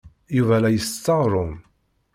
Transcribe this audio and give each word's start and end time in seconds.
Yuba 0.37 0.57
la 0.61 0.69
isett 0.77 1.07
aɣrum. 1.13 1.53